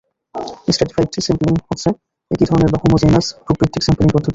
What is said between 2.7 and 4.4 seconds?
বা homogeneous group ভিত্তিক স্যাম্পলিংপদ্ধতি।